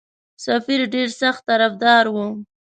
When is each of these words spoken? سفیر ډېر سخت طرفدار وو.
سفیر 0.45 0.81
ډېر 0.93 1.09
سخت 1.21 1.41
طرفدار 1.49 2.05
وو. 2.13 2.27